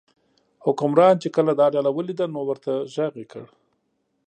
حکمران 0.65 1.15
چې 1.23 1.27
کله 1.35 1.51
دا 1.59 1.67
ډله 1.75 1.89
ولیده 1.93 2.25
نو 2.33 2.41
ورته 2.49 2.71
یې 2.77 2.85
غږ 2.95 3.13
وکړ. 3.17 3.45